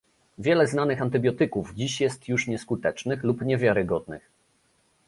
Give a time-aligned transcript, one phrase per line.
[0.37, 4.29] Wiele znanych antybiotyków dziś jest już nieskutecznych lub niewiarygodnych